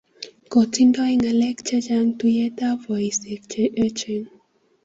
Kotingdoi 0.51 1.13
ng'alek 1.17 1.57
che 1.67 1.77
chang' 1.85 2.13
tuyietab 2.19 2.77
boisiek 2.85 3.41
che 3.51 3.63
echen 3.85 4.23